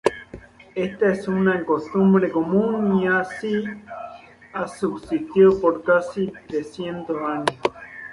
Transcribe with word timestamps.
Esta 0.73 1.11
es 1.13 1.27
una 1.27 1.63
costumbre 1.63 2.31
común 2.31 3.03
y 3.03 3.07
así 3.07 3.63
ha 4.51 4.67
subsistido 4.67 5.61
por 5.61 5.83
casi 5.83 6.33
trescientos 6.47 7.21
años. 7.21 7.59